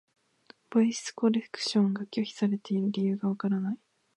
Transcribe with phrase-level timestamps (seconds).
[0.71, 3.77] ボイスコレクションが拒否されている理由がわからない。